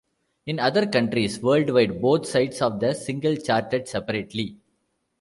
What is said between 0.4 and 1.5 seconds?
In other countries